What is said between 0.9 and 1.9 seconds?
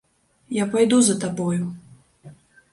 за табою.